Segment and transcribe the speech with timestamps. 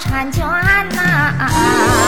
[0.00, 0.42] 婵娟
[0.96, 1.02] 呐。
[1.02, 1.99] 啊啊